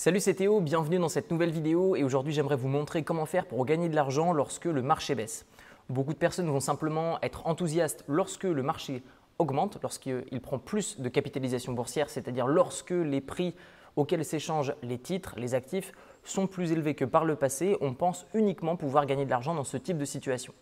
Salut 0.00 0.20
c'est 0.20 0.34
Théo, 0.34 0.60
bienvenue 0.60 1.00
dans 1.00 1.08
cette 1.08 1.32
nouvelle 1.32 1.50
vidéo 1.50 1.96
et 1.96 2.04
aujourd'hui 2.04 2.32
j'aimerais 2.32 2.54
vous 2.54 2.68
montrer 2.68 3.02
comment 3.02 3.26
faire 3.26 3.46
pour 3.46 3.66
gagner 3.66 3.88
de 3.88 3.96
l'argent 3.96 4.32
lorsque 4.32 4.66
le 4.66 4.80
marché 4.80 5.16
baisse. 5.16 5.44
Beaucoup 5.88 6.12
de 6.12 6.18
personnes 6.18 6.46
vont 6.46 6.60
simplement 6.60 7.18
être 7.20 7.48
enthousiastes 7.48 8.04
lorsque 8.06 8.44
le 8.44 8.62
marché 8.62 9.02
augmente, 9.40 9.76
lorsqu'il 9.82 10.40
prend 10.40 10.60
plus 10.60 11.00
de 11.00 11.08
capitalisation 11.08 11.72
boursière, 11.72 12.10
c'est-à-dire 12.10 12.46
lorsque 12.46 12.92
les 12.92 13.20
prix 13.20 13.56
auxquels 13.96 14.24
s'échangent 14.24 14.72
les 14.84 14.98
titres, 14.98 15.34
les 15.36 15.54
actifs, 15.54 15.90
sont 16.22 16.46
plus 16.46 16.70
élevés 16.70 16.94
que 16.94 17.04
par 17.04 17.24
le 17.24 17.34
passé, 17.34 17.76
on 17.80 17.92
pense 17.92 18.24
uniquement 18.34 18.76
pouvoir 18.76 19.04
gagner 19.04 19.24
de 19.24 19.30
l'argent 19.30 19.56
dans 19.56 19.64
ce 19.64 19.78
type 19.78 19.98
de 19.98 20.04
situation. 20.04 20.54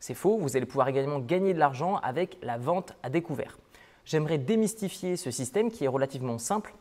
C'est 0.00 0.14
faux, 0.14 0.36
vous 0.36 0.56
allez 0.56 0.66
pouvoir 0.66 0.88
également 0.88 1.20
gagner 1.20 1.54
de 1.54 1.60
l'argent 1.60 1.98
avec 1.98 2.38
la 2.42 2.58
vente 2.58 2.96
à 3.04 3.08
découvert. 3.08 3.56
J'aimerais 4.04 4.38
démystifier 4.38 5.16
ce 5.16 5.30
système 5.30 5.70
qui 5.70 5.84
est 5.84 5.88
relativement 5.88 6.38
simple 6.38 6.74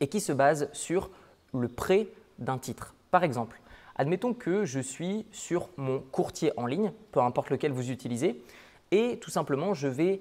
et 0.00 0.08
qui 0.08 0.18
se 0.18 0.32
base 0.32 0.68
sur 0.72 1.10
le 1.54 1.68
prêt 1.68 2.08
d'un 2.38 2.58
titre. 2.58 2.94
Par 3.10 3.24
exemple, 3.24 3.60
admettons 3.96 4.34
que 4.34 4.64
je 4.64 4.80
suis 4.80 5.26
sur 5.32 5.68
mon 5.76 6.00
courtier 6.00 6.52
en 6.56 6.66
ligne, 6.66 6.92
peu 7.12 7.20
importe 7.20 7.50
lequel 7.50 7.72
vous 7.72 7.90
utilisez, 7.90 8.42
et 8.90 9.18
tout 9.20 9.30
simplement 9.30 9.74
je 9.74 9.88
vais 9.88 10.20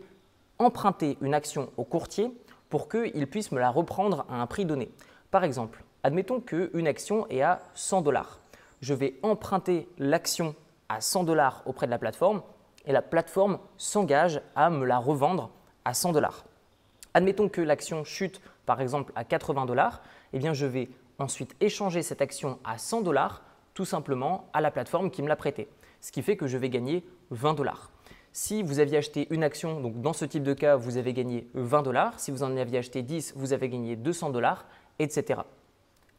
emprunter 0.60 1.18
une 1.22 1.34
action 1.34 1.70
au 1.78 1.84
courtier 1.84 2.32
pour 2.70 2.90
qu'il 2.90 3.28
puisse 3.28 3.52
me 3.52 3.60
la 3.60 3.70
reprendre 3.70 4.26
à 4.30 4.42
un 4.42 4.48
prix 4.48 4.66
donné. 4.66 4.90
Par 5.32 5.44
exemple, 5.44 5.84
admettons 6.04 6.40
qu'une 6.40 6.88
action 6.88 7.28
est 7.30 7.42
à 7.42 7.62
100 7.76 8.02
dollars. 8.02 8.40
Je 8.82 8.94
vais 8.94 9.16
emprunter 9.24 9.88
l'action 9.98 10.56
à 10.90 11.02
100 11.02 11.24
dollars 11.24 11.64
auprès 11.66 11.86
de 11.86 11.92
la 11.92 11.98
plateforme 11.98 12.42
et 12.86 12.92
la 12.92 13.02
plateforme 13.02 13.60
s'engage 13.78 14.42
à 14.56 14.70
me 14.70 14.86
la 14.86 14.98
revendre 14.98 15.50
à 15.86 15.94
100 15.94 16.12
dollars. 16.12 16.46
Admettons 17.14 17.50
que 17.50 17.62
l'action 17.62 18.04
chute 18.04 18.42
par 18.66 18.82
exemple 18.82 19.12
à 19.16 19.24
80 19.24 19.66
dollars, 19.66 20.02
eh 20.34 20.40
bien 20.40 20.54
je 20.54 20.66
vais 20.66 20.90
ensuite 21.20 21.56
échanger 21.60 22.02
cette 22.02 22.22
action 22.22 22.60
à 22.64 22.78
100 22.78 23.02
dollars 23.02 23.44
tout 23.74 23.86
simplement 23.86 24.50
à 24.54 24.62
la 24.62 24.72
plateforme 24.72 25.10
qui 25.10 25.22
me 25.22 25.28
l'a 25.28 25.36
prêtée. 25.36 25.68
Ce 26.02 26.12
qui 26.12 26.22
fait 26.22 26.38
que 26.38 26.48
je 26.48 26.58
vais 26.58 26.70
gagner 26.70 27.06
20 27.32 27.54
dollars. 27.54 27.92
Si 28.32 28.64
vous 28.64 28.80
aviez 28.80 28.98
acheté 28.98 29.28
une 29.30 29.44
action, 29.44 29.80
donc 29.80 30.02
dans 30.02 30.14
ce 30.14 30.26
type 30.26 30.44
de 30.44 30.54
cas, 30.54 30.76
vous 30.76 30.98
avez 30.98 31.14
gagné 31.14 31.48
20 31.54 31.84
dollars. 31.84 32.20
Si 32.20 32.32
vous 32.32 32.44
en 32.44 32.58
aviez 32.58 32.80
acheté 32.80 33.04
10, 33.04 33.34
vous 33.36 33.54
avez 33.54 33.70
gagné 33.70 33.96
200 33.96 34.32
dollars, 34.32 34.66
etc. 35.00 35.42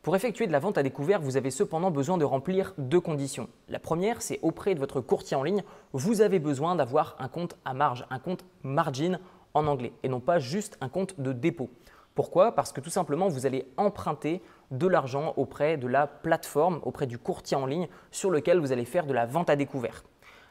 Pour 0.02 0.14
effectuer 0.14 0.46
de 0.46 0.52
la 0.52 0.58
vente 0.58 0.78
à 0.78 0.82
découvert, 0.82 1.20
vous 1.20 1.36
avez 1.36 1.50
cependant 1.50 1.90
besoin 1.90 2.18
de 2.18 2.24
remplir 2.24 2.74
deux 2.76 3.00
conditions. 3.00 3.48
La 3.68 3.78
première, 3.78 4.22
c'est 4.22 4.38
auprès 4.42 4.74
de 4.74 4.78
votre 4.78 5.00
courtier 5.00 5.36
en 5.36 5.42
ligne, 5.42 5.64
vous 5.92 6.20
avez 6.20 6.38
besoin 6.38 6.76
d'avoir 6.76 7.16
un 7.18 7.28
compte 7.28 7.56
à 7.64 7.74
marge, 7.74 8.06
un 8.10 8.18
compte 8.18 8.44
margin 8.62 9.18
en 9.54 9.66
anglais, 9.66 9.92
et 10.02 10.08
non 10.08 10.20
pas 10.20 10.38
juste 10.38 10.76
un 10.80 10.88
compte 10.88 11.18
de 11.20 11.32
dépôt. 11.32 11.70
Pourquoi? 12.14 12.54
Parce 12.54 12.72
que 12.72 12.80
tout 12.80 12.90
simplement, 12.90 13.28
vous 13.28 13.44
allez 13.44 13.66
emprunter 13.76 14.40
de 14.70 14.86
l'argent 14.86 15.34
auprès 15.36 15.76
de 15.76 15.88
la 15.88 16.06
plateforme, 16.06 16.80
auprès 16.84 17.06
du 17.06 17.18
courtier 17.18 17.56
en 17.56 17.66
ligne 17.66 17.88
sur 18.12 18.30
lequel 18.30 18.60
vous 18.60 18.70
allez 18.70 18.84
faire 18.84 19.06
de 19.06 19.12
la 19.12 19.26
vente 19.26 19.50
à 19.50 19.56
découvert. 19.56 20.04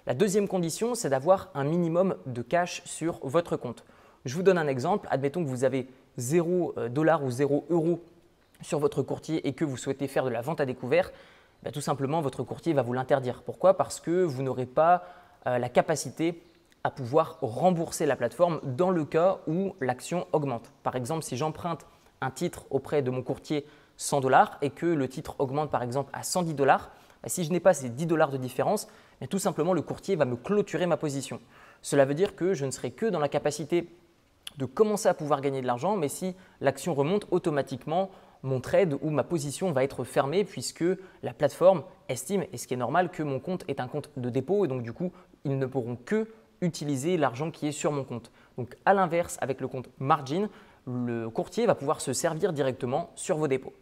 La 0.06 0.14
deuxième 0.14 0.50
condition, 0.50 0.94
c'est 0.94 1.10
d'avoir 1.10 1.50
un 1.56 1.64
minimum 1.64 2.18
de 2.26 2.42
cash 2.42 2.82
sur 2.84 3.20
votre 3.24 3.56
compte. 3.56 3.86
Je 4.26 4.36
vous 4.36 4.44
donne 4.44 4.58
un 4.58 4.68
exemple. 4.68 5.08
Admettons 5.10 5.42
que 5.42 5.50
vous 5.50 5.64
avez 5.64 5.88
0 6.18 6.74
euh, 6.78 6.90
dollar 6.90 7.24
ou 7.24 7.32
0 7.32 7.66
euros 7.70 8.04
sur 8.62 8.80
votre 8.80 9.02
courtier 9.02 9.48
et 9.48 9.54
que 9.54 9.64
vous 9.64 9.78
souhaitez 9.78 10.08
faire 10.08 10.26
de 10.26 10.30
la 10.30 10.42
vente 10.42 10.60
à 10.60 10.66
découvert. 10.66 11.12
Ben, 11.64 11.72
tout 11.72 11.82
simplement, 11.82 12.20
votre 12.20 12.44
courtier 12.44 12.74
va 12.74 12.82
vous 12.82 12.94
l'interdire. 12.94 13.42
Pourquoi? 13.44 13.78
Parce 13.78 14.02
que 14.02 14.24
vous 14.24 14.44
n'aurez 14.44 14.66
pas 14.66 15.04
euh, 15.48 15.58
la 15.58 15.70
capacité 15.70 16.44
à 16.84 16.92
pouvoir 16.92 17.38
rembourser 17.42 18.06
la 18.06 18.18
plateforme 18.18 18.60
dans 18.64 18.90
le 18.90 19.06
cas 19.06 19.40
où 19.48 19.74
l'action 19.80 20.28
augmente. 20.34 20.74
Par 20.84 20.96
exemple, 20.98 21.24
si 21.24 21.38
j'emprunte 21.38 21.86
un 22.20 22.30
titre 22.30 22.66
auprès 22.72 23.02
de 23.02 23.10
mon 23.10 23.22
courtier 23.22 23.66
100 23.96 24.20
dollars 24.20 24.58
et 24.62 24.70
que 24.70 24.86
le 24.86 25.08
titre 25.08 25.36
augmente 25.40 25.72
par 25.72 25.82
exemple 25.82 26.10
à 26.14 26.24
110 26.24 26.54
dollars, 26.56 26.92
ben, 27.22 27.30
si 27.30 27.46
je 27.46 27.52
n'ai 27.52 27.62
pas 27.62 27.74
ces 27.74 27.90
10 27.90 28.06
dollars 28.06 28.32
de 28.32 28.38
différence, 28.38 28.88
tout 29.30 29.40
simplement 29.40 29.74
le 29.74 29.82
courtier 29.82 30.18
va 30.18 30.26
me 30.26 30.36
clôturer 30.36 30.86
ma 30.86 30.98
position. 30.98 31.40
Cela 31.82 32.04
veut 32.04 32.16
dire 32.16 32.36
que 32.36 32.54
je 32.54 32.66
ne 32.66 32.72
serai 32.72 32.92
que 32.92 33.06
dans 33.06 33.20
la 33.20 33.30
capacité 33.30 33.90
de 34.58 34.66
commencer 34.66 35.08
à 35.08 35.14
pouvoir 35.14 35.40
gagner 35.40 35.62
de 35.62 35.68
l'argent, 35.68 35.96
mais 35.96 36.10
si 36.10 36.36
l'action 36.60 36.94
remonte 36.94 37.28
automatiquement, 37.32 38.12
mon 38.44 38.60
trade 38.60 38.98
ou 39.02 39.10
ma 39.10 39.24
position 39.24 39.72
va 39.72 39.86
être 39.86 40.04
fermée 40.04 40.44
puisque 40.44 40.84
la 41.24 41.34
plateforme 41.34 41.84
estime, 42.10 42.44
et 42.52 42.58
ce 42.58 42.68
qui 42.68 42.74
est 42.74 42.78
normal, 42.78 43.10
que 43.10 43.24
mon 43.24 43.40
compte 43.40 43.64
est 43.70 43.80
un 43.80 43.88
compte 43.88 44.10
de 44.18 44.30
dépôt 44.30 44.66
et 44.66 44.68
donc 44.68 44.84
du 44.84 44.92
coup, 44.92 45.14
ils 45.46 45.58
ne 45.58 45.66
pourront 45.66 45.96
que 45.96 46.28
utiliser 46.64 47.18
l'argent 47.18 47.52
qui 47.52 47.68
est 47.68 47.72
sur 47.72 47.92
mon 47.92 48.04
compte. 48.04 48.32
Donc 48.58 48.76
à 48.86 48.94
l'inverse, 48.94 49.38
avec 49.42 49.62
le 49.62 49.68
compte 49.68 49.90
margin, 50.00 50.50
le 50.88 51.30
courtier 51.30 51.66
va 51.66 51.76
pouvoir 51.76 52.02
se 52.02 52.14
servir 52.14 52.54
directement 52.54 53.12
sur 53.16 53.38
vos 53.38 53.48
dépôts. 53.48 53.74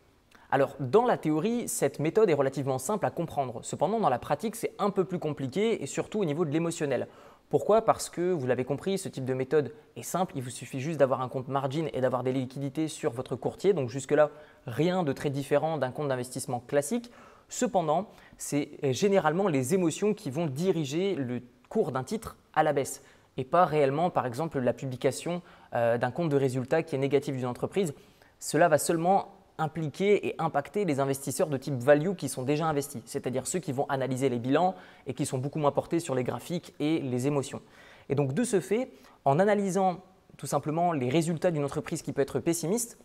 Alors, 0.53 0.75
dans 0.81 1.06
la 1.06 1.18
théorie, 1.18 1.69
cette 1.69 2.00
méthode 2.00 2.30
est 2.30 2.34
relativement 2.34 2.78
simple 2.78 3.06
à 3.06 3.09
comprendre. 3.09 3.62
Cependant, 3.64 4.02
dans 4.02 4.09
la 4.09 4.19
pratique, 4.19 4.58
c'est 4.58 4.74
un 4.80 4.90
peu 4.90 5.06
plus 5.06 5.18
compliqué 5.18 5.81
et 5.81 5.86
surtout 5.86 6.19
au 6.19 6.25
niveau 6.25 6.44
de 6.44 6.52
l'émotionnel. 6.52 7.08
Pourquoi? 7.50 7.84
Parce 7.84 8.09
que, 8.09 8.31
vous 8.31 8.47
l'avez 8.47 8.66
compris, 8.66 8.98
ce 8.98 9.08
type 9.08 9.24
de 9.24 9.34
méthode 9.34 9.74
est 9.96 10.03
simple. 10.03 10.34
Il 10.36 10.44
vous 10.44 10.50
suffit 10.50 10.81
juste 10.81 11.00
d'avoir 11.00 11.22
un 11.22 11.30
compte 11.30 11.48
margin 11.48 11.88
et 11.94 12.02
d'avoir 12.02 12.24
des 12.24 12.34
liquidités 12.34 12.90
sur 12.90 13.12
votre 13.12 13.38
courtier. 13.38 13.72
Donc 13.72 13.90
jusque-là, 13.90 14.30
rien 14.68 15.03
de 15.03 15.13
très 15.13 15.30
différent 15.30 15.78
d'un 15.78 15.92
compte 15.92 16.09
d'investissement 16.09 16.59
classique. 16.59 17.12
Cependant, 17.48 18.09
c'est 18.38 18.72
généralement 18.94 19.48
les 19.48 19.74
émotions 19.74 20.13
qui 20.13 20.31
vont 20.31 20.48
diriger 20.48 21.16
le 21.16 21.42
cours 21.69 21.94
d'un 21.94 22.03
titre 22.03 22.36
à 22.53 22.63
la 22.63 22.73
baisse 22.73 23.01
et 23.38 23.44
pas 23.44 23.66
réellement, 23.66 24.09
par 24.09 24.25
exemple, 24.25 24.59
la 24.59 24.73
publication 24.73 25.41
euh, 25.73 25.97
d'un 25.97 26.12
compte 26.12 26.29
de 26.29 26.35
résultat 26.35 26.84
qui 26.84 26.95
est 26.95 27.00
négatif 27.00 27.35
d'une 27.35 27.45
entreprise. 27.45 27.94
Cela 28.39 28.67
va 28.67 28.78
seulement 28.78 29.35
impliquer 29.57 30.28
et 30.28 30.35
impacter 30.39 30.85
les 30.85 31.00
investisseurs 31.00 31.47
de 31.47 31.57
type 31.57 31.75
value 31.75 32.16
qui 32.16 32.29
sont 32.29 32.44
déjà 32.44 32.66
investis, 32.66 33.01
c'est-à-dire 33.06 33.45
ceux 33.45 33.59
qui 33.59 33.72
vont 33.72 33.85
analyser 33.89 34.28
les 34.29 34.39
bilans 34.39 34.75
et 35.06 35.13
qui 35.13 35.25
sont 35.25 35.38
beaucoup 35.38 35.59
moins 35.59 35.72
portés 35.72 36.00
sur 36.00 36.16
les 36.16 36.23
graphiques 36.23 36.73
et 36.79 37.00
les 37.00 37.28
émotions. 37.28 37.62
Et 38.09 38.16
donc 38.16 38.34
de 38.34 38.44
ce 38.44 38.59
fait, 38.59 38.91
en 39.23 39.39
analysant 39.39 40.03
tout 40.38 40.47
simplement 40.47 40.94
les 40.94 41.09
résultats 41.09 41.51
d'une 41.51 41.63
entreprise 41.63 42.01
qui 42.01 42.12
peut 42.12 42.22
être 42.22 42.39
pessimiste, 42.39 42.97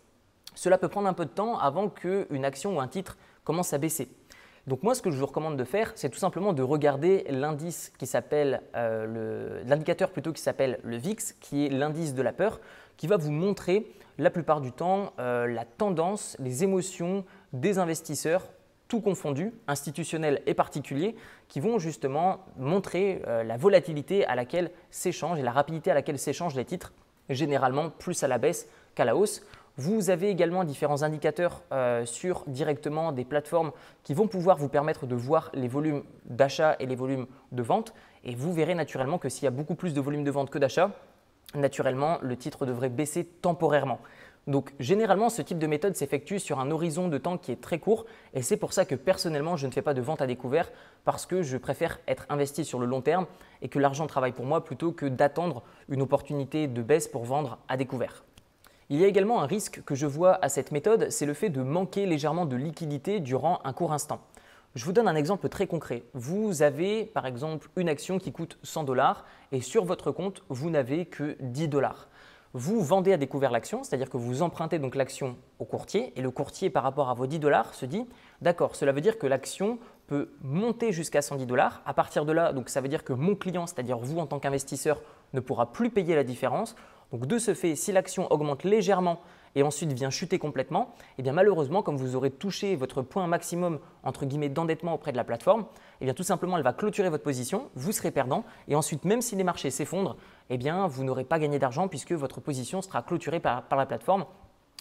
cela 0.54 0.78
peut 0.78 0.88
prendre 0.88 1.08
un 1.08 1.12
peu 1.12 1.26
de 1.26 1.30
temps 1.30 1.58
avant 1.58 1.90
qu'une 1.90 2.44
action 2.44 2.76
ou 2.76 2.80
un 2.80 2.88
titre 2.88 3.18
commence 3.44 3.74
à 3.74 3.78
baisser. 3.78 4.08
Donc 4.66 4.82
moi, 4.82 4.96
ce 4.96 5.02
que 5.02 5.10
je 5.10 5.16
vous 5.16 5.26
recommande 5.26 5.56
de 5.56 5.64
faire, 5.64 5.92
c'est 5.94 6.08
tout 6.08 6.18
simplement 6.18 6.52
de 6.52 6.62
regarder 6.62 7.24
l'indice 7.30 7.92
qui 7.98 8.06
s'appelle 8.06 8.62
euh, 8.74 9.62
l'indicateur 9.64 10.10
plutôt 10.10 10.32
qui 10.32 10.42
s'appelle 10.42 10.80
le 10.82 10.96
VIX, 10.96 11.34
qui 11.40 11.66
est 11.66 11.68
l'indice 11.68 12.14
de 12.14 12.22
la 12.22 12.32
peur, 12.32 12.60
qui 12.96 13.06
va 13.06 13.16
vous 13.16 13.30
montrer 13.30 13.86
la 14.18 14.30
plupart 14.30 14.60
du 14.60 14.72
temps 14.72 15.12
euh, 15.20 15.46
la 15.46 15.64
tendance, 15.64 16.36
les 16.40 16.64
émotions 16.64 17.24
des 17.52 17.78
investisseurs, 17.78 18.48
tout 18.88 19.00
confondu, 19.00 19.52
institutionnels 19.68 20.42
et 20.46 20.54
particuliers, 20.54 21.14
qui 21.48 21.60
vont 21.60 21.78
justement 21.78 22.44
montrer 22.56 23.22
euh, 23.26 23.44
la 23.44 23.56
volatilité 23.56 24.26
à 24.26 24.34
laquelle 24.34 24.72
s'échangent 24.90 25.38
et 25.38 25.42
la 25.42 25.52
rapidité 25.52 25.92
à 25.92 25.94
laquelle 25.94 26.18
s'échangent 26.18 26.56
les 26.56 26.64
titres, 26.64 26.92
généralement 27.28 27.90
plus 27.90 28.22
à 28.24 28.28
la 28.28 28.38
baisse 28.38 28.68
qu'à 28.96 29.04
la 29.04 29.16
hausse. 29.16 29.42
Vous 29.78 30.08
avez 30.08 30.30
également 30.30 30.64
différents 30.64 31.02
indicateurs 31.02 31.62
euh, 31.70 32.06
sur 32.06 32.44
directement 32.46 33.12
des 33.12 33.26
plateformes 33.26 33.72
qui 34.04 34.14
vont 34.14 34.26
pouvoir 34.26 34.56
vous 34.56 34.70
permettre 34.70 35.06
de 35.06 35.14
voir 35.14 35.50
les 35.52 35.68
volumes 35.68 36.02
d'achat 36.24 36.76
et 36.80 36.86
les 36.86 36.94
volumes 36.94 37.26
de 37.52 37.62
vente. 37.62 37.92
Et 38.24 38.34
vous 38.34 38.54
verrez 38.54 38.74
naturellement 38.74 39.18
que 39.18 39.28
s'il 39.28 39.44
y 39.44 39.48
a 39.48 39.50
beaucoup 39.50 39.74
plus 39.74 39.92
de 39.92 40.00
volume 40.00 40.24
de 40.24 40.30
vente 40.30 40.48
que 40.48 40.58
d'achat, 40.58 40.92
naturellement, 41.54 42.16
le 42.22 42.36
titre 42.38 42.64
devrait 42.64 42.88
baisser 42.88 43.24
temporairement. 43.24 44.00
Donc 44.46 44.72
généralement, 44.78 45.28
ce 45.28 45.42
type 45.42 45.58
de 45.58 45.66
méthode 45.66 45.94
s'effectue 45.94 46.38
sur 46.38 46.58
un 46.58 46.70
horizon 46.70 47.08
de 47.08 47.18
temps 47.18 47.36
qui 47.36 47.52
est 47.52 47.60
très 47.60 47.78
court 47.78 48.06
et 48.32 48.40
c'est 48.40 48.56
pour 48.56 48.72
ça 48.72 48.86
que 48.86 48.94
personnellement, 48.94 49.56
je 49.56 49.66
ne 49.66 49.72
fais 49.72 49.82
pas 49.82 49.92
de 49.92 50.00
vente 50.00 50.22
à 50.22 50.26
découvert 50.26 50.70
parce 51.04 51.26
que 51.26 51.42
je 51.42 51.56
préfère 51.58 51.98
être 52.06 52.26
investi 52.30 52.64
sur 52.64 52.78
le 52.78 52.86
long 52.86 53.02
terme 53.02 53.26
et 53.60 53.68
que 53.68 53.78
l'argent 53.78 54.06
travaille 54.06 54.32
pour 54.32 54.46
moi 54.46 54.64
plutôt 54.64 54.92
que 54.92 55.06
d'attendre 55.06 55.64
une 55.90 56.00
opportunité 56.00 56.66
de 56.66 56.80
baisse 56.80 57.08
pour 57.08 57.24
vendre 57.24 57.58
à 57.68 57.76
découvert. 57.76 58.25
Il 58.88 59.00
y 59.00 59.04
a 59.04 59.08
également 59.08 59.42
un 59.42 59.46
risque 59.46 59.82
que 59.84 59.96
je 59.96 60.06
vois 60.06 60.38
à 60.44 60.48
cette 60.48 60.70
méthode, 60.70 61.10
c'est 61.10 61.26
le 61.26 61.34
fait 61.34 61.48
de 61.48 61.60
manquer 61.60 62.06
légèrement 62.06 62.46
de 62.46 62.54
liquidité 62.54 63.18
durant 63.18 63.58
un 63.64 63.72
court 63.72 63.92
instant. 63.92 64.20
Je 64.76 64.84
vous 64.84 64.92
donne 64.92 65.08
un 65.08 65.16
exemple 65.16 65.48
très 65.48 65.66
concret. 65.66 66.04
Vous 66.14 66.62
avez 66.62 67.04
par 67.04 67.26
exemple 67.26 67.68
une 67.74 67.88
action 67.88 68.20
qui 68.20 68.30
coûte 68.30 68.58
100 68.62 68.84
dollars 68.84 69.24
et 69.50 69.60
sur 69.60 69.84
votre 69.84 70.12
compte, 70.12 70.44
vous 70.50 70.70
n'avez 70.70 71.04
que 71.04 71.36
10 71.40 71.66
dollars. 71.66 72.06
Vous 72.52 72.80
vendez 72.80 73.12
à 73.12 73.16
découvert 73.16 73.50
l'action, 73.50 73.82
c'est-à-dire 73.82 74.08
que 74.08 74.18
vous 74.18 74.42
empruntez 74.42 74.78
donc 74.78 74.94
l'action 74.94 75.36
au 75.58 75.64
courtier 75.64 76.12
et 76.14 76.22
le 76.22 76.30
courtier 76.30 76.70
par 76.70 76.84
rapport 76.84 77.10
à 77.10 77.14
vos 77.14 77.26
10 77.26 77.40
dollars 77.40 77.74
se 77.74 77.86
dit 77.86 78.06
d'accord, 78.40 78.76
cela 78.76 78.92
veut 78.92 79.00
dire 79.00 79.18
que 79.18 79.26
l'action 79.26 79.80
peut 80.06 80.30
monter 80.42 80.92
jusqu'à 80.92 81.22
110 81.22 81.46
dollars. 81.46 81.82
À 81.86 81.92
partir 81.92 82.24
de 82.24 82.30
là, 82.30 82.52
donc 82.52 82.68
ça 82.68 82.80
veut 82.80 82.88
dire 82.88 83.02
que 83.02 83.12
mon 83.12 83.34
client, 83.34 83.66
c'est-à-dire 83.66 83.98
vous 83.98 84.20
en 84.20 84.26
tant 84.26 84.38
qu'investisseur, 84.38 85.02
ne 85.32 85.40
pourra 85.40 85.72
plus 85.72 85.90
payer 85.90 86.14
la 86.14 86.22
différence. 86.22 86.76
Donc 87.12 87.26
de 87.26 87.38
ce 87.38 87.54
fait, 87.54 87.76
si 87.76 87.92
l'action 87.92 88.30
augmente 88.32 88.64
légèrement 88.64 89.20
et 89.54 89.62
ensuite 89.62 89.92
vient 89.92 90.10
chuter 90.10 90.38
complètement, 90.38 90.94
eh 91.18 91.22
bien 91.22 91.32
malheureusement, 91.32 91.82
comme 91.82 91.96
vous 91.96 92.14
aurez 92.14 92.30
touché 92.30 92.76
votre 92.76 93.02
point 93.02 93.26
maximum 93.26 93.78
entre 94.02 94.26
guillemets 94.26 94.48
d'endettement 94.48 94.94
auprès 94.94 95.12
de 95.12 95.16
la 95.16 95.24
plateforme, 95.24 95.66
eh 96.00 96.12
tout 96.12 96.22
simplement 96.22 96.56
elle 96.58 96.62
va 96.62 96.72
clôturer 96.72 97.08
votre 97.08 97.22
position, 97.22 97.70
vous 97.74 97.92
serez 97.92 98.10
perdant 98.10 98.44
et 98.68 98.74
ensuite 98.74 99.04
même 99.04 99.22
si 99.22 99.34
les 99.34 99.44
marchés 99.44 99.70
s'effondrent, 99.70 100.16
eh 100.50 100.58
vous 100.88 101.04
n'aurez 101.04 101.24
pas 101.24 101.38
gagné 101.38 101.58
d'argent 101.58 101.88
puisque 101.88 102.12
votre 102.12 102.40
position 102.40 102.82
sera 102.82 103.02
clôturée 103.02 103.40
par, 103.40 103.62
par 103.62 103.78
la 103.78 103.86
plateforme 103.86 104.26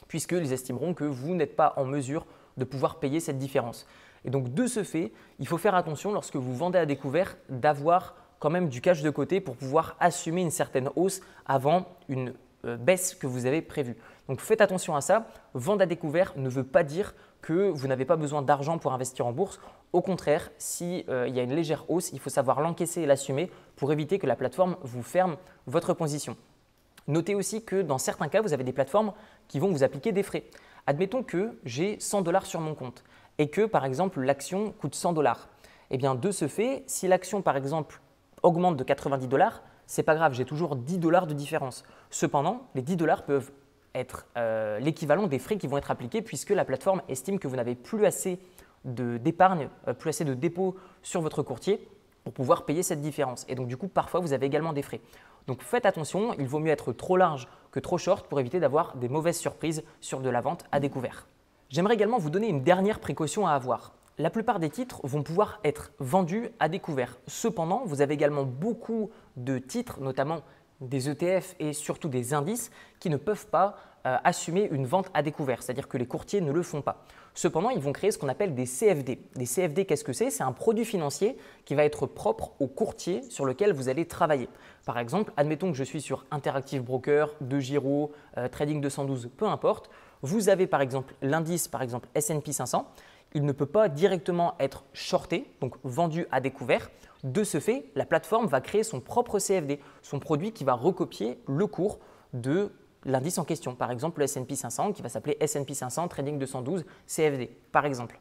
puisqu'ils 0.08 0.52
estimeront 0.52 0.94
que 0.94 1.06
vous 1.06 1.36
n'êtes 1.36 1.56
pas 1.56 1.74
en 1.78 1.86
mesure 1.86 2.26
de 2.58 2.66
pouvoir 2.66 3.00
payer 3.00 3.20
cette 3.20 3.38
différence. 3.38 3.86
Et 4.26 4.30
donc 4.30 4.54
de 4.54 4.68
ce 4.68 4.84
fait, 4.84 5.14
il 5.40 5.48
faut 5.48 5.58
faire 5.58 5.76
attention 5.76 6.12
lorsque 6.12 6.36
vous 6.36 6.56
vendez 6.56 6.80
à 6.80 6.86
découvert 6.86 7.38
d'avoir 7.50 8.16
quand 8.46 8.52
même 8.52 8.70
du 8.70 8.80
cash 8.80 9.02
de 9.02 9.10
côté 9.10 9.42
pour 9.42 9.56
pouvoir 9.56 9.96
assumer 10.00 10.44
une 10.44 10.52
certaine 10.52 10.92
hausse 10.96 11.22
avant 11.48 11.88
une 12.10 12.36
euh, 12.66 12.78
baisse 12.78 13.16
que 13.16 13.26
vous 13.26 13.48
avez 13.48 13.64
prévue. 13.64 13.98
Donc 14.30 14.40
faites 14.40 14.62
attention 14.62 14.96
à 14.96 15.02
ça. 15.02 15.26
Vendre 15.56 15.82
à 15.82 15.88
découvert 15.88 16.32
ne 16.36 16.48
veut 16.48 16.64
pas 16.64 16.84
dire 16.84 17.16
que 17.42 17.72
vous 17.72 17.88
n'avez 17.88 18.06
pas 18.06 18.18
besoin 18.18 18.44
d'argent 18.44 18.78
pour 18.78 18.94
investir 18.94 19.26
en 19.26 19.32
bourse. 19.32 19.60
Au 19.94 20.04
contraire, 20.04 20.52
s'il 20.60 21.10
euh, 21.10 21.28
y 21.28 21.40
a 21.40 21.42
une 21.42 21.56
légère 21.56 21.90
hausse, 21.90 22.12
il 22.14 22.20
faut 22.20 22.30
savoir 22.30 22.62
l'encaisser 22.62 23.02
et 23.02 23.08
l'assumer 23.08 23.50
pour 23.78 23.92
éviter 23.92 24.20
que 24.20 24.28
la 24.28 24.36
plateforme 24.36 24.78
vous 24.84 25.02
ferme 25.02 25.38
votre 25.66 25.96
position. 25.96 26.38
Notez 27.08 27.34
aussi 27.34 27.64
que 27.64 27.82
dans 27.82 27.98
certains 27.98 28.28
cas, 28.28 28.44
vous 28.44 28.54
avez 28.54 28.64
des 28.64 28.74
plateformes 28.74 29.14
qui 29.48 29.58
vont 29.58 29.72
vous 29.72 29.84
appliquer 29.84 30.12
des 30.12 30.22
frais. 30.22 30.44
Admettons 30.86 31.24
que 31.24 31.58
j'ai 31.66 32.00
100 32.00 32.22
dollars 32.22 32.46
sur 32.46 32.62
mon 32.62 32.76
compte 32.76 33.06
et 33.40 33.50
que 33.50 33.66
par 33.66 33.86
exemple 33.86 34.22
l'action 34.22 34.72
coûte 34.72 34.94
100 34.94 35.14
dollars. 35.14 35.50
Eh 35.90 35.98
bien 35.98 36.14
de 36.14 36.30
ce 36.30 36.48
fait, 36.48 36.84
si 36.86 37.08
l'action 37.08 37.42
par 37.42 37.58
exemple 37.58 38.02
augmente 38.46 38.78
de 38.78 38.84
90 38.84 39.28
dollars, 39.28 39.62
c'est 39.88 40.04
pas 40.04 40.16
grave, 40.16 40.34
j'ai 40.34 40.46
toujours 40.46 40.76
10 40.76 40.98
dollars 40.98 41.28
de 41.28 41.34
différence. 41.34 41.84
Cependant, 42.10 42.68
les 42.76 42.82
10 42.82 42.96
dollars 42.96 43.24
peuvent 43.24 43.52
être 43.94 44.26
euh, 44.38 44.80
l'équivalent 44.80 45.28
des 45.28 45.40
frais 45.40 45.58
qui 45.58 45.68
vont 45.68 45.78
être 45.78 45.92
appliqués 45.92 46.22
puisque 46.22 46.50
la 46.52 46.66
plateforme 46.66 47.02
estime 47.08 47.40
que 47.40 47.48
vous 47.48 47.56
n'avez 47.56 47.76
plus 47.76 48.06
assez 48.06 48.40
d'épargne, 48.84 49.70
euh, 49.88 49.94
plus 49.94 50.10
assez 50.10 50.26
de 50.26 50.34
dépôts 50.34 50.76
sur 51.02 51.22
votre 51.22 51.44
courtier 51.44 51.88
pour 52.24 52.34
pouvoir 52.34 52.66
payer 52.66 52.84
cette 52.84 53.02
différence. 53.02 53.46
Et 53.48 53.56
donc 53.56 53.68
du 53.68 53.78
coup, 53.78 53.88
parfois, 53.88 54.20
vous 54.20 54.34
avez 54.34 54.46
également 54.46 54.74
des 54.74 54.82
frais. 54.82 55.02
Donc 55.48 55.62
faites 55.62 55.86
attention, 55.86 56.34
il 56.40 56.48
vaut 56.48 56.60
mieux 56.60 56.72
être 56.72 56.92
trop 56.92 57.18
large 57.18 57.48
que 57.72 57.80
trop 57.80 57.98
short 57.98 58.28
pour 58.28 58.40
éviter 58.40 58.60
d'avoir 58.60 58.96
des 58.98 59.10
mauvaises 59.10 59.38
surprises 59.38 59.84
sur 60.02 60.22
de 60.22 60.30
la 60.30 60.42
vente 60.42 60.66
à 60.72 60.80
découvert. 60.80 61.28
J'aimerais 61.70 61.96
également 61.96 62.18
vous 62.18 62.30
donner 62.30 62.48
une 62.48 62.64
dernière 62.64 63.00
précaution 63.00 63.48
à 63.48 63.52
avoir. 63.52 63.94
La 64.18 64.30
plupart 64.30 64.60
des 64.60 64.70
titres 64.70 65.02
vont 65.04 65.24
pouvoir 65.24 65.60
être 65.66 65.92
vendus 66.00 66.50
à 66.60 66.70
découvert. 66.70 67.18
Cependant, 67.28 67.84
vous 67.86 68.00
avez 68.00 68.14
également 68.14 68.44
beaucoup 68.44 69.10
de 69.36 69.58
titres, 69.58 70.00
notamment 70.00 70.42
des 70.80 71.10
ETF 71.10 71.56
et 71.60 71.74
surtout 71.74 72.08
des 72.08 72.34
indices 72.34 72.72
qui 73.00 73.10
ne 73.10 73.18
peuvent 73.18 73.48
pas 73.48 73.76
euh, 74.06 74.18
assumer 74.24 74.70
une 74.72 74.86
vente 74.86 75.10
à 75.14 75.22
découvert, 75.22 75.64
c'est-à-dire 75.64 75.90
que 75.90 75.98
les 75.98 76.06
courtiers 76.06 76.40
ne 76.40 76.54
le 76.54 76.62
font 76.64 76.82
pas. 76.82 77.04
Cependant, 77.34 77.72
ils 77.72 77.82
vont 77.82 77.92
créer 77.92 78.12
ce 78.12 78.18
qu'on 78.18 78.30
appelle 78.30 78.56
des 78.56 78.66
CFD. 78.66 79.20
Des 79.36 79.46
CFD, 79.46 79.86
qu'est-ce 79.86 80.06
que 80.06 80.14
c'est? 80.14 80.30
C'est 80.30 80.44
un 80.44 80.54
produit 80.54 80.86
financier 80.86 81.36
qui 81.66 81.76
va 81.76 81.84
être 81.84 82.06
propre 82.06 82.52
au 82.60 82.68
courtier 82.68 83.22
sur 83.30 83.46
lequel 83.46 83.74
vous 83.74 83.90
allez 83.90 84.06
travailler. 84.06 84.48
Par 84.86 84.98
exemple, 84.98 85.34
admettons 85.36 85.72
que 85.72 85.78
je 85.78 85.84
suis 85.84 86.02
sur 86.02 86.26
Interactive 86.32 86.84
Broker, 86.84 87.34
De 87.42 87.60
Giro, 87.60 88.14
euh, 88.38 88.48
Trading 88.48 88.80
212, 88.80 89.32
peu 89.36 89.48
importe. 89.48 89.90
Vous 90.22 90.48
avez 90.48 90.68
par 90.68 90.82
exemple 90.82 91.16
l'indice, 91.22 91.68
par 91.68 91.82
exemple 91.82 92.08
S&P 92.16 92.54
500. 92.54 92.88
Il 93.36 93.44
ne 93.44 93.52
peut 93.52 93.66
pas 93.66 93.90
directement 93.90 94.56
être 94.60 94.86
shorté, 94.94 95.52
donc 95.60 95.76
vendu 95.84 96.26
à 96.32 96.40
découvert. 96.40 96.90
De 97.26 97.44
ce 97.44 97.60
fait, 97.60 97.92
la 97.94 98.06
plateforme 98.06 98.48
va 98.48 98.62
créer 98.62 98.84
son 98.84 99.02
propre 99.02 99.40
CFD, 99.40 99.82
son 100.02 100.20
produit 100.20 100.54
qui 100.54 100.64
va 100.64 100.74
recopier 100.74 101.38
le 101.46 101.68
cours 101.68 102.00
de 102.34 102.72
l'indice 103.04 103.38
en 103.38 103.44
question. 103.44 103.76
Par 103.76 103.92
exemple, 103.92 104.20
le 104.22 104.24
S&P 104.24 104.56
500 104.56 104.94
qui 104.94 105.02
va 105.02 105.10
s'appeler 105.10 105.36
S&P 105.42 105.74
500 105.74 106.08
Trading 106.08 106.40
212 106.40 106.86
CFD, 107.08 107.48
par 107.74 107.86
exemple. 107.86 108.20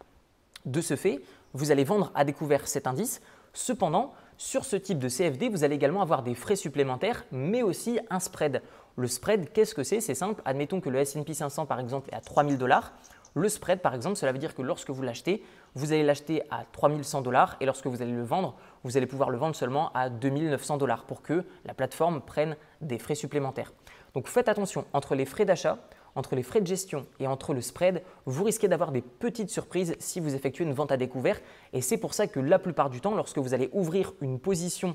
De 0.66 0.80
ce 0.80 0.96
fait, 0.96 1.22
vous 1.52 1.70
allez 1.70 1.84
vendre 1.84 2.10
à 2.16 2.24
découvert 2.24 2.66
cet 2.66 2.88
indice. 2.88 3.22
Cependant, 3.52 4.14
sur 4.36 4.64
ce 4.64 4.74
type 4.74 4.98
de 4.98 5.08
CFD, 5.08 5.48
vous 5.48 5.62
allez 5.62 5.76
également 5.76 6.02
avoir 6.02 6.24
des 6.24 6.34
frais 6.34 6.56
supplémentaires, 6.56 7.24
mais 7.30 7.62
aussi 7.62 8.00
un 8.10 8.18
spread. 8.18 8.62
Le 8.96 9.06
spread, 9.06 9.52
qu'est-ce 9.52 9.76
que 9.76 9.84
c'est? 9.84 10.00
C'est 10.00 10.16
simple. 10.16 10.42
Admettons 10.44 10.80
que 10.80 10.88
le 10.88 10.98
S&P 10.98 11.34
500, 11.34 11.66
par 11.66 11.78
exemple, 11.78 12.08
est 12.10 12.16
à 12.16 12.20
3000 12.20 12.58
dollars. 12.58 12.92
Le 13.34 13.48
spread, 13.48 13.80
par 13.80 13.94
exemple, 13.94 14.16
cela 14.16 14.30
veut 14.30 14.38
dire 14.38 14.54
que 14.54 14.62
lorsque 14.62 14.90
vous 14.90 15.02
l'achetez, 15.02 15.42
vous 15.74 15.92
allez 15.92 16.04
l'acheter 16.04 16.42
à 16.50 16.64
3100 16.70 17.22
dollars 17.22 17.56
et 17.60 17.66
lorsque 17.66 17.88
vous 17.88 18.00
allez 18.00 18.12
le 18.12 18.22
vendre, 18.22 18.56
vous 18.84 18.96
allez 18.96 19.06
pouvoir 19.06 19.30
le 19.30 19.38
vendre 19.38 19.56
seulement 19.56 19.90
à 19.92 20.08
2900 20.08 20.76
dollars 20.76 21.04
pour 21.04 21.20
que 21.20 21.44
la 21.64 21.74
plateforme 21.74 22.20
prenne 22.20 22.56
des 22.80 22.98
frais 22.98 23.16
supplémentaires. 23.16 23.72
Donc 24.14 24.28
faites 24.28 24.48
attention 24.48 24.84
entre 24.92 25.16
les 25.16 25.24
frais 25.24 25.44
d'achat, 25.44 25.78
entre 26.14 26.36
les 26.36 26.44
frais 26.44 26.60
de 26.60 26.66
gestion 26.68 27.06
et 27.18 27.26
entre 27.26 27.54
le 27.54 27.60
spread, 27.60 28.02
vous 28.24 28.44
risquez 28.44 28.68
d'avoir 28.68 28.92
des 28.92 29.02
petites 29.02 29.50
surprises 29.50 29.96
si 29.98 30.20
vous 30.20 30.36
effectuez 30.36 30.64
une 30.64 30.72
vente 30.72 30.92
à 30.92 30.96
découvert. 30.96 31.40
Et 31.72 31.80
c'est 31.80 31.98
pour 31.98 32.14
ça 32.14 32.28
que 32.28 32.38
la 32.38 32.60
plupart 32.60 32.88
du 32.88 33.00
temps, 33.00 33.16
lorsque 33.16 33.38
vous 33.38 33.52
allez 33.52 33.68
ouvrir 33.72 34.12
une 34.20 34.38
position 34.38 34.94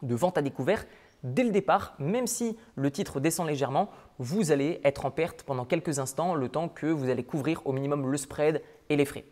de 0.00 0.14
vente 0.14 0.38
à 0.38 0.42
découvert, 0.42 0.86
dès 1.22 1.44
le 1.44 1.50
départ, 1.50 1.94
même 1.98 2.26
si 2.26 2.56
le 2.74 2.90
titre 2.90 3.20
descend 3.20 3.46
légèrement, 3.46 3.90
vous 4.18 4.52
allez 4.52 4.80
être 4.84 5.04
en 5.04 5.10
perte 5.10 5.42
pendant 5.42 5.64
quelques 5.64 5.98
instants, 5.98 6.34
le 6.34 6.48
temps 6.48 6.68
que 6.68 6.86
vous 6.86 7.08
allez 7.08 7.24
couvrir 7.24 7.62
au 7.64 7.72
minimum 7.72 8.10
le 8.10 8.16
spread 8.16 8.62
et 8.88 8.96
les 8.96 9.04
frais. 9.04 9.24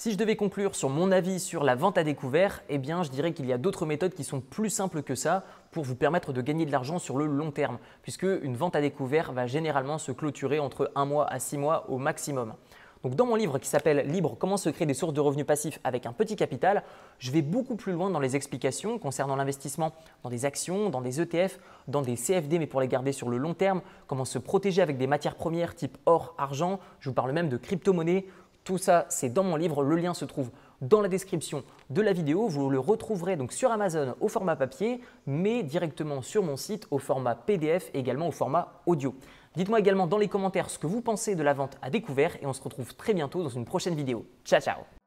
Si 0.00 0.12
je 0.12 0.16
devais 0.16 0.34
conclure 0.34 0.74
sur 0.74 0.88
mon 0.88 1.12
avis 1.12 1.38
sur 1.38 1.62
la 1.62 1.74
vente 1.74 1.98
à 1.98 2.04
découvert, 2.04 2.62
eh 2.70 2.78
bien 2.78 3.02
je 3.02 3.10
dirais 3.10 3.34
qu'il 3.34 3.44
y 3.44 3.52
a 3.52 3.58
d'autres 3.58 3.84
méthodes 3.84 4.14
qui 4.14 4.24
sont 4.24 4.40
plus 4.40 4.70
simples 4.70 5.02
que 5.02 5.14
ça 5.14 5.44
pour 5.72 5.84
vous 5.84 5.94
permettre 5.94 6.32
de 6.32 6.40
gagner 6.40 6.64
de 6.64 6.72
l'argent 6.72 6.98
sur 6.98 7.18
le 7.18 7.26
long 7.26 7.50
terme, 7.50 7.78
puisque 8.00 8.22
une 8.22 8.56
vente 8.56 8.74
à 8.76 8.80
découvert 8.80 9.32
va 9.32 9.46
généralement 9.46 9.98
se 9.98 10.10
clôturer 10.10 10.58
entre 10.58 10.90
un 10.94 11.04
mois 11.04 11.30
à 11.30 11.38
six 11.38 11.58
mois 11.58 11.90
au 11.90 11.98
maximum. 11.98 12.54
Donc 13.02 13.14
dans 13.14 13.24
mon 13.24 13.34
livre 13.34 13.58
qui 13.58 13.68
s'appelle 13.68 14.06
Libre, 14.06 14.36
comment 14.38 14.58
se 14.58 14.68
créer 14.68 14.86
des 14.86 14.94
sources 14.94 15.14
de 15.14 15.20
revenus 15.20 15.46
passifs 15.46 15.80
avec 15.84 16.04
un 16.04 16.12
petit 16.12 16.36
capital, 16.36 16.82
je 17.18 17.30
vais 17.30 17.40
beaucoup 17.40 17.74
plus 17.74 17.92
loin 17.92 18.10
dans 18.10 18.20
les 18.20 18.36
explications 18.36 18.98
concernant 18.98 19.36
l'investissement 19.36 19.92
dans 20.22 20.28
des 20.28 20.44
actions, 20.44 20.90
dans 20.90 21.00
des 21.00 21.20
ETF, 21.20 21.58
dans 21.88 22.02
des 22.02 22.16
CFD 22.16 22.58
mais 22.58 22.66
pour 22.66 22.80
les 22.80 22.88
garder 22.88 23.12
sur 23.12 23.30
le 23.30 23.38
long 23.38 23.54
terme, 23.54 23.80
comment 24.06 24.26
se 24.26 24.38
protéger 24.38 24.82
avec 24.82 24.98
des 24.98 25.06
matières 25.06 25.36
premières 25.36 25.74
type 25.74 25.96
or, 26.04 26.34
argent, 26.36 26.78
je 27.00 27.08
vous 27.08 27.14
parle 27.14 27.32
même 27.32 27.48
de 27.48 27.56
crypto-monnaie. 27.56 28.26
Tout 28.64 28.76
ça, 28.76 29.06
c'est 29.08 29.32
dans 29.32 29.44
mon 29.44 29.56
livre, 29.56 29.82
le 29.82 29.96
lien 29.96 30.12
se 30.12 30.26
trouve 30.26 30.50
dans 30.82 31.00
la 31.00 31.08
description 31.08 31.62
de 31.88 32.02
la 32.02 32.12
vidéo. 32.12 32.48
Vous 32.48 32.68
le 32.68 32.78
retrouverez 32.78 33.36
donc 33.36 33.52
sur 33.52 33.70
Amazon 33.70 34.14
au 34.20 34.28
format 34.28 34.56
papier, 34.56 35.00
mais 35.26 35.62
directement 35.62 36.20
sur 36.20 36.42
mon 36.42 36.56
site 36.56 36.86
au 36.90 36.98
format 36.98 37.34
PDF 37.34 37.90
et 37.94 37.98
également 37.98 38.28
au 38.28 38.32
format 38.32 38.80
audio. 38.84 39.14
Dites-moi 39.56 39.80
également 39.80 40.06
dans 40.06 40.18
les 40.18 40.28
commentaires 40.28 40.70
ce 40.70 40.78
que 40.78 40.86
vous 40.86 41.00
pensez 41.00 41.34
de 41.34 41.42
la 41.42 41.54
vente 41.54 41.76
à 41.82 41.90
découvert 41.90 42.36
et 42.40 42.46
on 42.46 42.52
se 42.52 42.62
retrouve 42.62 42.94
très 42.94 43.14
bientôt 43.14 43.42
dans 43.42 43.48
une 43.48 43.64
prochaine 43.64 43.96
vidéo. 43.96 44.26
Ciao 44.44 44.60
ciao 44.60 44.99